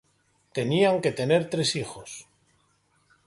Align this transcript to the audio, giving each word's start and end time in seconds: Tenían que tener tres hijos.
Tenían 0.57 0.99
que 1.03 1.11
tener 1.11 1.47
tres 1.47 1.75
hijos. 1.75 2.25